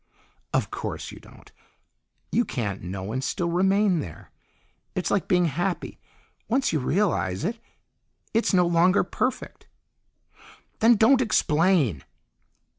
[0.51, 1.51] "Of course you don't.
[2.31, 4.31] You can't know and still remain there.
[4.95, 5.99] It's like being happy;
[6.47, 7.59] once you realize it,
[8.33, 9.67] it's no longer perfect."
[10.79, 12.03] "Then don't explain!"